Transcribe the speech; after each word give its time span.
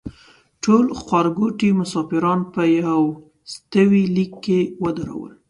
ټول 0.63 0.85
خوارکوټي 1.01 1.69
مسافران 1.79 2.39
په 2.53 2.61
یوستوي 2.79 4.03
لیک 4.15 4.31
کې 4.45 4.59
ودرول. 4.83 5.31